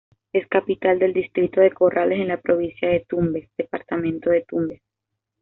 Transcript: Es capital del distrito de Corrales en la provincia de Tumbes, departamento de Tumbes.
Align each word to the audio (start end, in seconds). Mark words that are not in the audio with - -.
Es 0.33 0.47
capital 0.47 0.97
del 0.97 1.13
distrito 1.13 1.61
de 1.61 1.71
Corrales 1.73 2.19
en 2.19 2.29
la 2.29 2.41
provincia 2.41 2.89
de 2.89 3.05
Tumbes, 3.07 3.51
departamento 3.55 4.31
de 4.31 4.41
Tumbes. 4.47 4.81